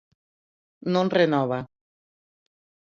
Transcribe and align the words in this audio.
Non 0.93 1.13
renova. 1.17 1.59